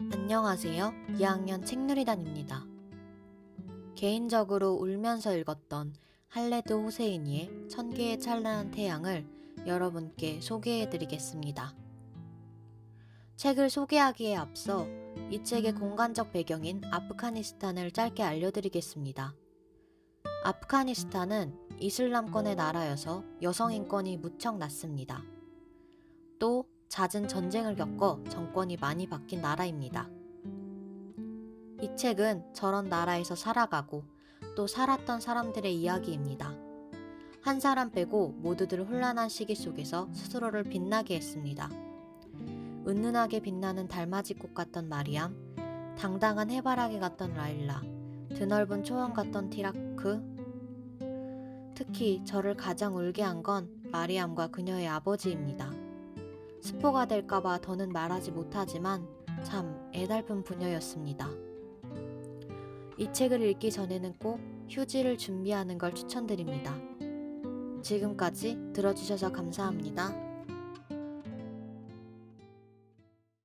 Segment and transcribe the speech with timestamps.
[0.00, 0.92] 안녕하세요.
[1.14, 2.64] 2학년 책누리단입니다.
[3.96, 5.92] 개인적으로 울면서 읽었던
[6.28, 9.26] 할레드 호세이니의 천 개의 찬란한 태양을
[9.66, 11.74] 여러분께 소개해 드리겠습니다.
[13.34, 14.86] 책을 소개하기에 앞서
[15.32, 19.34] 이 책의 공간적 배경인 아프가니스탄을 짧게 알려드리겠습니다.
[20.44, 25.24] 아프가니스탄은 이슬람권의 나라여서 여성 인권이 무척 낮습니다.
[26.38, 30.08] 또 잦은 전쟁을 겪어 정권이 많이 바뀐 나라입니다.
[31.80, 34.04] 이 책은 저런 나라에서 살아가고
[34.56, 36.52] 또 살았던 사람들의 이야기입니다.
[37.42, 41.70] 한 사람 빼고 모두들 혼란한 시기 속에서 스스로를 빛나게 했습니다.
[42.86, 47.82] 은은하게 빛나는 달맞이 꽃 같던 마리암, 당당한 해바라기 같던 라일라,
[48.34, 50.20] 드넓은 초원 같던 티라크,
[51.74, 55.87] 특히 저를 가장 울게 한 건 마리암과 그녀의 아버지입니다.
[56.68, 59.08] 스포가 될까봐 더는 말하지 못하지만
[59.42, 61.26] 참 애달픈 부녀였습니다.
[62.98, 66.78] 이 책을 읽기 전에는 꼭 휴지를 준비하는 걸 추천드립니다.
[67.80, 70.27] 지금까지 들어주셔서 감사합니다.